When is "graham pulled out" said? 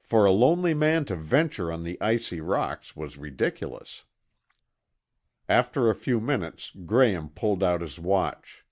6.84-7.80